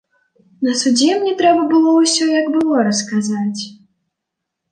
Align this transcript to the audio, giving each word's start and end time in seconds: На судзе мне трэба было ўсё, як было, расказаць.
На 0.67 0.71
судзе 0.83 1.09
мне 1.17 1.33
трэба 1.41 1.61
было 1.73 1.89
ўсё, 1.97 2.23
як 2.39 2.47
было, 2.55 2.77
расказаць. 2.89 3.61